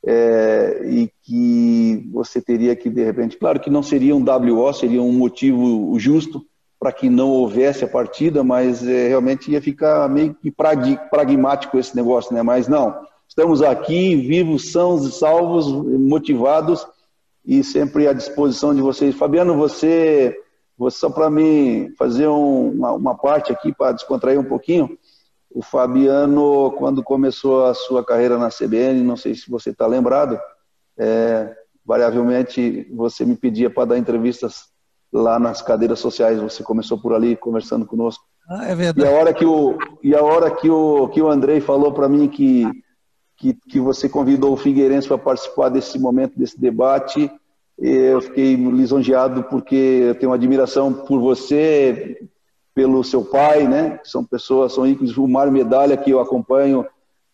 [0.07, 5.01] É, e que você teria que, de repente, claro que não seria um WO, seria
[5.01, 6.45] um motivo justo
[6.79, 11.97] para que não houvesse a partida, mas é, realmente ia ficar meio que pragmático esse
[11.97, 12.43] negócio, né?
[12.43, 12.95] Mas não,
[13.29, 16.87] estamos aqui, vivos, sãos e salvos, motivados
[17.45, 19.15] e sempre à disposição de vocês.
[19.15, 20.37] Fabiano, você,
[20.77, 24.99] você só para mim fazer um, uma, uma parte aqui para descontrair um pouquinho,
[25.51, 30.37] o Fabiano, quando começou a sua carreira na CBN, não sei se você está lembrado,
[30.99, 31.55] é,
[31.87, 34.65] variavelmente você me pedia para dar entrevistas
[35.13, 36.41] lá nas cadeiras sociais.
[36.41, 38.25] Você começou por ali conversando conosco.
[38.49, 39.09] Ah, é verdade.
[39.09, 42.09] E a hora que o, e a hora que o, que o Andrei falou para
[42.09, 42.69] mim que,
[43.37, 47.31] que, que você convidou o Figueirense para participar desse momento, desse debate,
[47.79, 52.29] eu fiquei lisonjeado porque eu tenho admiração por você,
[52.75, 54.01] pelo seu pai, né?
[54.05, 55.17] São pessoas, são ícones.
[55.17, 56.87] O Mário Medalha, que eu acompanho,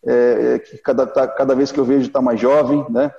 [0.05, 3.11] é, é que cada, tá, cada vez que eu vejo está mais jovem, né?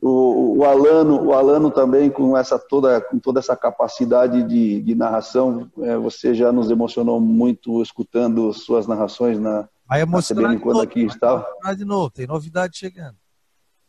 [0.00, 4.94] O, o, Alano, o Alano também com essa toda, com toda essa capacidade de, de
[4.94, 10.82] narração, é, você já nos emocionou muito escutando suas narrações na, vai na CBN quando
[10.82, 11.46] aqui estava.
[11.76, 13.16] De novo, tem novidade chegando.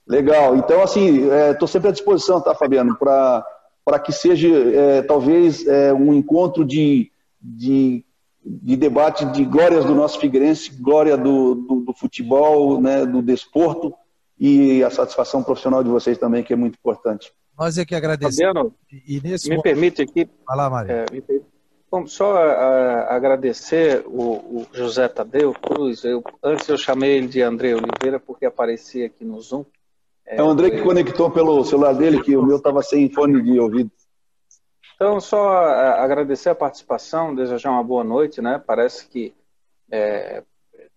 [0.07, 0.55] Legal.
[0.55, 5.93] Então, assim, estou é, sempre à disposição, tá, Fabiano, para que seja é, talvez é,
[5.93, 8.03] um encontro de, de,
[8.43, 13.93] de, debate de glórias do nosso Figueirense, glória do, do, do, futebol, né, do desporto
[14.39, 17.31] e a satisfação profissional de vocês também, que é muito importante.
[17.55, 18.55] Nós é que agradecemos.
[18.55, 19.63] Fabiano, e nesse me momento...
[19.63, 20.27] permite aqui.
[20.47, 20.91] Vai lá, Mário.
[20.91, 21.05] É,
[21.91, 26.04] Bom, só a, agradecer o, o, José Tadeu Cruz.
[26.04, 29.65] Eu, antes eu chamei ele de André Oliveira porque aparecia aqui no Zoom.
[30.25, 33.41] É, é o André que conectou pelo celular dele, que o meu estava sem fone
[33.41, 33.91] de ouvido.
[34.95, 38.62] Então, só agradecer a participação, desejar uma boa noite, né?
[38.63, 39.34] Parece que
[39.89, 40.43] é,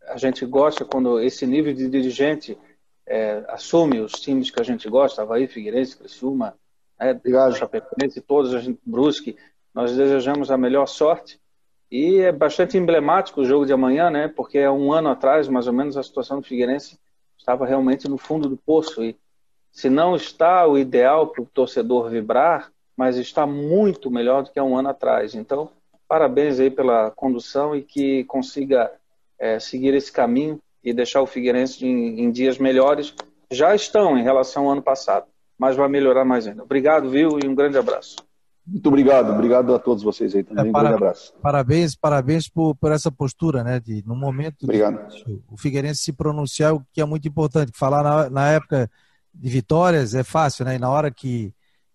[0.09, 2.59] a gente gosta quando esse nível de dirigente
[3.07, 6.55] é, assume os times que a gente gosta, Havaí, Figueirense, Criciúma,
[6.98, 7.18] né,
[7.52, 9.37] Chapecoense, todos, a gente, Brusque,
[9.74, 11.40] nós desejamos a melhor sorte
[11.90, 14.26] e é bastante emblemático o jogo de amanhã, né?
[14.28, 16.98] Porque é um ano atrás, mais ou menos, a situação do Figueirense
[17.37, 19.16] estava realmente no fundo do poço e
[19.70, 24.58] se não está o ideal para o torcedor vibrar, mas está muito melhor do que
[24.58, 25.35] há um ano atrás.
[25.35, 25.70] Então,
[26.08, 28.92] parabéns aí pela condução e que consiga
[29.38, 33.14] é, seguir esse caminho e deixar o Figueirense em, em, dias melhores.
[33.50, 35.26] Já estão em relação ao ano passado,
[35.58, 36.62] mas vai melhorar mais ainda.
[36.62, 38.16] Obrigado, viu, e um grande abraço.
[38.66, 40.68] Muito obrigado, obrigado a todos vocês aí também.
[40.68, 41.35] É, para, um grande abraço.
[41.42, 43.81] Parabéns, parabéns por, por essa postura, né?
[43.81, 45.09] De, no momento obrigado.
[45.09, 47.72] De, o Figueirense se pronunciar, o que é muito importante.
[47.75, 48.90] Falar na, na época
[49.35, 50.77] de vitórias é fácil, né?
[50.77, 51.53] E na hora que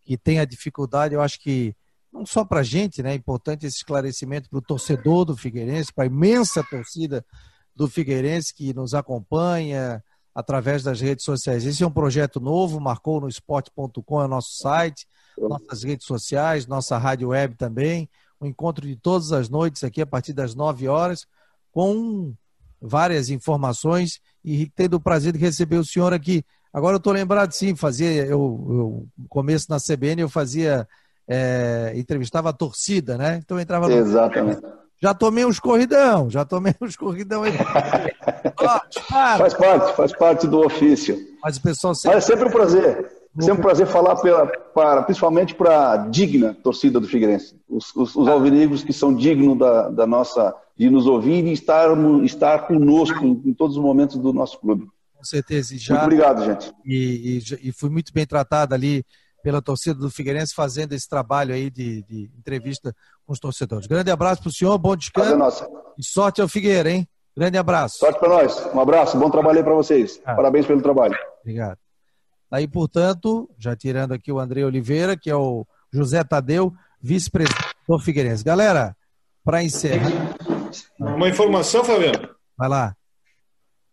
[0.07, 1.75] que tem a dificuldade, eu acho que
[2.13, 3.11] não só para a gente, né?
[3.11, 7.25] É importante esse esclarecimento para o torcedor do Figueirense, para a imensa torcida
[7.75, 10.01] do Figueirense que nos acompanha
[10.37, 11.65] através das redes sociais.
[11.65, 16.67] Esse é um projeto novo, marcou no esporte.com, é o nosso site, nossas redes sociais,
[16.67, 18.07] nossa rádio web também.
[18.39, 21.25] Um encontro de todas as noites aqui a partir das 9 horas,
[21.71, 22.35] com
[22.79, 26.45] várias informações e tendo o prazer de receber o senhor aqui.
[26.71, 30.87] Agora eu estou lembrado, sim, fazia, eu, eu, começo na CBN eu fazia,
[31.27, 33.41] é, entrevistava a torcida, né?
[33.43, 33.95] Então eu entrava no...
[33.95, 34.61] Exatamente.
[35.01, 37.53] Já tomei uns corridão, já tomei uns corridão aí.
[39.37, 41.17] faz parte, faz parte do ofício.
[41.43, 42.15] Mas o pessoal sempre...
[42.15, 43.11] Mas é sempre um prazer.
[43.39, 47.55] Sempre um prazer falar pela, para, principalmente para a digna torcida do Figueirense.
[47.69, 51.89] Os, os, os alvinegros que são dignos da, da, nossa, de nos ouvir e estar,
[52.23, 55.75] estar conosco em, em todos os momentos do nosso clube com certeza.
[55.75, 56.71] E já, muito obrigado, gente.
[56.85, 59.03] E, e, e, fui muito bem tratado ali
[59.43, 62.95] pela torcida do Figueirense fazendo esse trabalho aí de, de entrevista
[63.27, 63.85] com os torcedores.
[63.85, 65.37] Grande abraço para o senhor, bom descanso.
[65.37, 65.67] Nossa.
[65.97, 67.07] E sorte ao Figueira, hein?
[67.35, 67.99] Grande abraço.
[67.99, 68.65] Sorte para nós.
[68.73, 70.19] Um abraço, bom trabalho aí para vocês.
[70.25, 70.33] Ah.
[70.33, 71.15] Parabéns pelo trabalho.
[71.41, 71.77] Obrigado.
[72.49, 77.99] Aí, portanto, já tirando aqui o André Oliveira, que é o José Tadeu, vice-presidente do
[77.99, 78.43] Figueirense.
[78.43, 78.95] Galera,
[79.43, 80.09] para encerrar.
[80.97, 82.29] Uma informação, Fabiano.
[82.57, 82.95] Vai lá.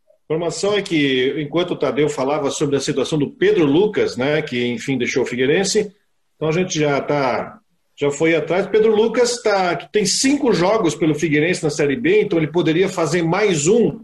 [0.08, 4.40] A informação é que, enquanto o Tadeu falava sobre a situação do Pedro Lucas, né,
[4.40, 5.92] que enfim deixou o Figueirense,
[6.36, 7.60] então a gente já tá,
[7.96, 8.66] já foi atrás.
[8.66, 13.22] Pedro Lucas tá, tem cinco jogos pelo Figueirense na Série B, então ele poderia fazer
[13.22, 14.00] mais um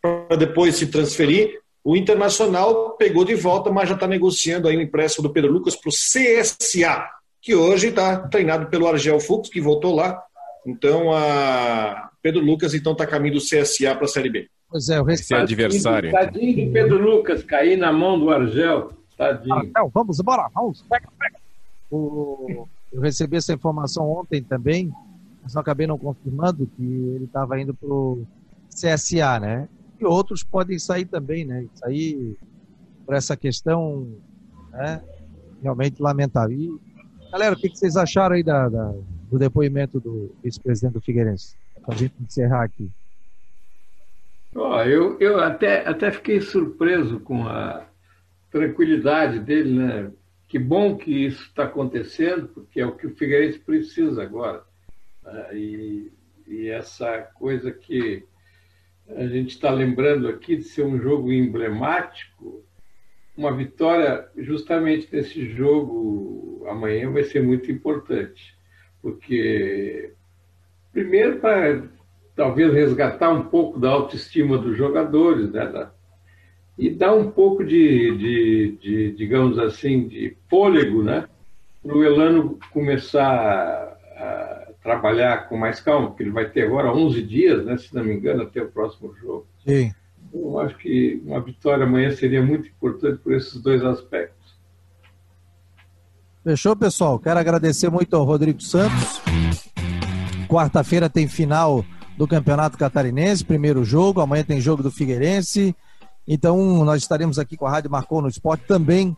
[0.00, 1.58] para depois se transferir.
[1.82, 5.76] O Internacional pegou de volta, mas já está negociando aí o empréstimo do Pedro Lucas
[5.76, 7.06] para o CSA,
[7.42, 10.22] que hoje está treinado pelo Argel Fux, que voltou lá
[10.66, 14.48] Então, a Pedro Lucas então está caminho do CSA para a Série B.
[14.70, 16.10] Pois é, o é adversário.
[16.10, 18.92] Tadinho de Pedro Lucas cair na mão do Argel.
[19.16, 19.54] Tadinho.
[19.54, 21.36] Argel, vamos embora, vamos, pega, pega.
[21.90, 22.66] O...
[22.94, 24.92] Eu recebi essa informação ontem também,
[25.42, 28.24] mas não acabei não confirmando que ele estava indo para o
[28.68, 29.68] CSA, né?
[30.00, 31.66] E outros podem sair também, né?
[31.74, 32.38] Sair
[33.04, 34.08] por essa questão
[34.70, 35.02] né?
[35.60, 36.56] realmente lamentável.
[36.56, 36.80] E,
[37.32, 38.94] galera, o que, vocês acharam aí da, da
[39.28, 41.56] do depoimento do vice-presidente do Figueirense?
[41.84, 42.88] Para a gente encerrar aqui.
[44.54, 47.84] Oh, eu eu até, até fiquei surpreso com a
[48.52, 50.12] tranquilidade dele, né?
[50.54, 54.62] Que bom que isso está acontecendo, porque é o que o Figueirense precisa agora.
[55.24, 55.48] Né?
[55.58, 56.12] E,
[56.46, 58.24] e essa coisa que
[59.08, 62.64] a gente está lembrando aqui de ser um jogo emblemático,
[63.36, 68.56] uma vitória justamente nesse jogo amanhã vai ser muito importante,
[69.02, 70.12] porque
[70.92, 71.82] primeiro para
[72.36, 75.90] talvez resgatar um pouco da autoestima dos jogadores, né?
[76.76, 81.26] E dar um pouco de, de, de digamos assim, de fôlego, né?
[81.82, 87.22] Para o Elano começar a, trabalhar com mais calma, porque ele vai ter agora 11
[87.22, 87.76] dias, né?
[87.78, 89.46] Se não me engano, até o próximo jogo.
[89.66, 89.92] Sim.
[90.32, 94.54] Eu acho que uma vitória amanhã seria muito importante por esses dois aspectos.
[96.42, 97.18] Fechou, pessoal?
[97.18, 99.22] Quero agradecer muito ao Rodrigo Santos.
[100.48, 101.84] Quarta-feira tem final
[102.18, 104.20] do Campeonato Catarinense, primeiro jogo.
[104.20, 105.74] Amanhã tem jogo do Figueirense.
[106.26, 109.14] Então, nós estaremos aqui com a Rádio Marcou no Esporte também,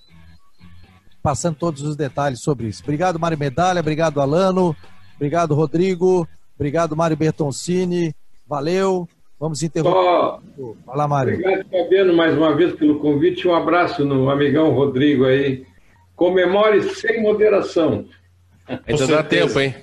[1.22, 2.82] passando todos os detalhes sobre isso.
[2.82, 3.80] Obrigado, Mário Medalha.
[3.80, 4.74] Obrigado, Alano.
[5.14, 6.28] Obrigado, Rodrigo.
[6.57, 8.14] Obrigado, Mário Bertoncini.
[8.46, 9.09] Valeu.
[9.38, 10.40] Vamos interromper.
[10.59, 11.34] Oh, Fala, Mário.
[11.34, 13.46] Obrigado, Fabiano, mais uma vez pelo convite.
[13.46, 15.64] Um abraço no amigão Rodrigo aí.
[16.16, 18.07] Comemore sem moderação.
[18.86, 19.74] Ainda dá tempo, hein?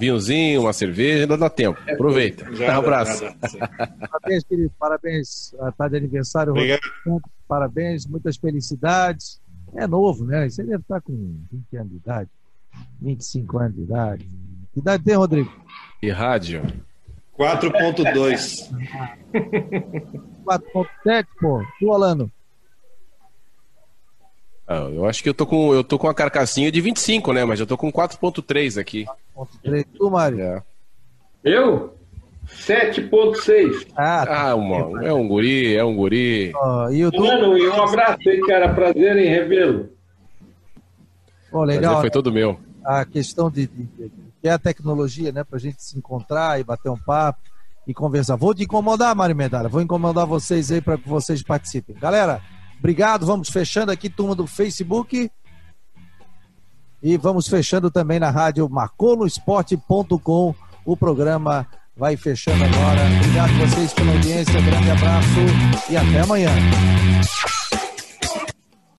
[0.00, 1.78] Vinhozinho, uma cerveja, ainda dá tempo.
[1.86, 2.52] É, Aproveita.
[2.54, 3.24] Já, um abraço.
[4.10, 4.72] Parabéns, querido.
[4.78, 5.54] Parabéns.
[5.76, 6.52] Tá de aniversário.
[6.52, 6.80] Obrigado.
[7.46, 9.40] Parabéns, muitas felicidades.
[9.76, 10.48] É novo, né?
[10.48, 11.12] Você deve estar com
[11.52, 12.30] 20 anos de idade.
[13.00, 14.30] 25 anos de idade.
[14.72, 15.52] Que idade tem, Rodrigo?
[16.02, 16.62] E rádio?
[17.38, 18.70] 4.2.
[20.44, 21.62] 4.7, pô.
[21.78, 22.30] Tu, Alano?
[24.66, 27.44] Ah, eu acho que eu tô com eu tô com a carcassinha de 25, né?
[27.44, 29.04] Mas eu tô com 4.3 aqui.
[29.46, 29.86] 4.3.
[29.96, 30.40] Tu, Mário?
[30.40, 30.62] É.
[31.44, 31.94] Eu?
[32.46, 33.86] 7.6.
[33.96, 34.50] Ah, tá.
[34.50, 36.52] ah uma, é um guri, é um guri.
[36.54, 37.24] Oh, e, tô...
[37.24, 38.74] Mano, e um abraço aí, cara.
[38.74, 39.88] Prazer em revê-lo.
[41.52, 41.92] Oh, legal.
[41.92, 42.58] Prazer foi todo meu.
[42.84, 46.58] A questão de, de, de que é a tecnologia, né, para a gente se encontrar
[46.58, 47.40] e bater um papo
[47.86, 48.36] e conversar.
[48.36, 51.94] Vou te incomodar, Mário Medalha, vou incomodar vocês aí para que vocês participem.
[51.96, 52.40] Galera,
[52.78, 53.26] obrigado.
[53.26, 55.30] Vamos fechando aqui, turma do Facebook.
[57.02, 60.54] E vamos fechando também na rádio marconosport.com.
[60.84, 63.00] O programa vai fechando agora.
[63.18, 64.60] Obrigado a vocês pela audiência.
[64.60, 66.50] grande abraço e até amanhã.